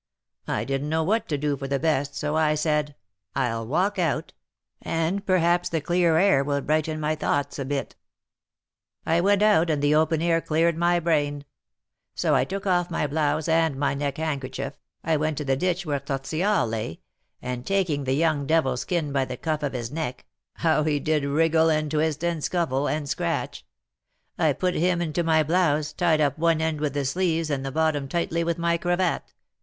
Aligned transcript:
I 0.47 0.63
didn't 0.63 0.89
know 0.89 1.03
what 1.03 1.27
to 1.29 1.37
do 1.37 1.55
for 1.55 1.67
the 1.67 1.77
best, 1.77 2.15
so 2.15 2.35
I 2.35 2.55
said, 2.55 2.95
'I'll 3.35 3.67
walk 3.67 3.99
out, 3.99 4.33
and 4.81 5.23
perhaps 5.23 5.69
the 5.69 5.79
clear 5.79 6.17
air 6.17 6.43
will 6.43 6.61
brighten 6.61 6.99
my 6.99 7.13
thoughts 7.13 7.59
a 7.59 7.65
bit.' 7.65 7.95
I 9.05 9.21
went 9.21 9.43
out, 9.43 9.69
and 9.69 9.79
the 9.79 9.93
open 9.93 10.19
air 10.19 10.41
cleared 10.41 10.75
my 10.75 10.99
brain; 10.99 11.45
so 12.15 12.33
I 12.33 12.45
took 12.45 12.65
off 12.65 12.89
my 12.89 13.05
blouse 13.05 13.47
and 13.47 13.75
my 13.77 13.93
neck 13.93 14.17
handkerchief, 14.17 14.73
I 15.03 15.17
went 15.17 15.37
to 15.37 15.45
the 15.45 15.55
ditch 15.55 15.85
where 15.85 15.99
Tortillard 15.99 16.69
lay, 16.71 17.01
and 17.39 17.63
taking 17.63 18.05
the 18.05 18.13
young 18.15 18.47
devil's 18.47 18.83
kin 18.85 19.11
by 19.11 19.25
the 19.25 19.37
cuff 19.37 19.61
of 19.61 19.73
his 19.73 19.91
neck, 19.91 20.25
how 20.55 20.81
he 20.81 20.99
did 20.99 21.25
wriggle, 21.25 21.69
and 21.69 21.91
twist, 21.91 22.23
and 22.23 22.43
scuffle, 22.43 22.87
and 22.87 23.07
scratch! 23.07 23.67
I 24.39 24.53
put 24.53 24.73
him 24.73 24.99
into 24.99 25.23
my 25.23 25.43
blouse, 25.43 25.93
tying 25.93 26.21
up 26.21 26.39
one 26.39 26.59
end 26.59 26.81
with 26.81 26.95
the 26.95 27.05
sleeves 27.05 27.51
and 27.51 27.63
the 27.63 27.71
bottom 27.71 28.07
tightly 28.07 28.43
with 28.43 28.57
my 28.57 28.77
cravat. 28.79 29.31